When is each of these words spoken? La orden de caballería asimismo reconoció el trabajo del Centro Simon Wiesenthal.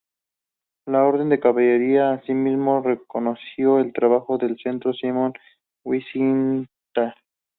La 0.87 1.03
orden 1.05 1.29
de 1.29 1.39
caballería 1.39 2.13
asimismo 2.13 2.81
reconoció 2.81 3.77
el 3.77 3.93
trabajo 3.93 4.39
del 4.39 4.57
Centro 4.57 4.93
Simon 4.93 5.31
Wiesenthal. 5.85 7.13